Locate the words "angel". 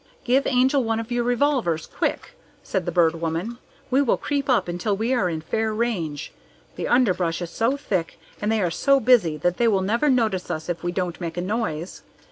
0.47-0.83